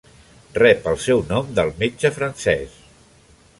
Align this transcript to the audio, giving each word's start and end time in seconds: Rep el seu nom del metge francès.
Rep 0.59 0.87
el 0.91 0.97
seu 1.03 1.21
nom 1.33 1.53
del 1.61 1.71
metge 1.83 2.13
francès. 2.19 2.75